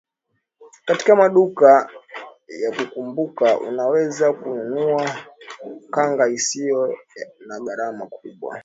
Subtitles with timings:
[0.85, 1.89] Katika maduka
[2.47, 5.09] ya kukumbuka unaweza kununua
[5.91, 6.97] kanga isiyo
[7.47, 8.59] na gharama kubwa